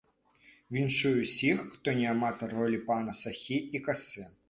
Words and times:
Віншую 0.77 1.11
ўсіх, 1.19 1.61
хто 1.75 1.97
не 2.01 2.09
аматар 2.17 2.59
ролі 2.63 2.83
пана 2.91 3.11
сахі 3.25 3.65
і 3.79 3.87
касы! 3.91 4.31